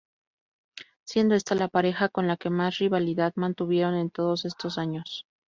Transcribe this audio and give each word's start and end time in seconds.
Siendo 1.03 1.35
está 1.35 1.53
la 1.53 1.67
pareja 1.67 2.09
con 2.09 2.25
la 2.27 2.35
que 2.35 2.49
más 2.49 2.79
rivalidad 2.79 3.33
mantuvieron 3.35 3.93
en 3.93 4.09
todos 4.09 4.45
estos 4.45 4.79
años. 4.79 5.27